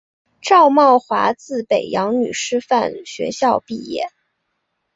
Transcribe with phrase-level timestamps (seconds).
[0.41, 4.07] 赵懋华自北洋女师范学校毕业。